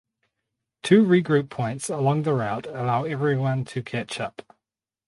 [0.81, 4.41] Two regroup points along the route allow everyone to catch up.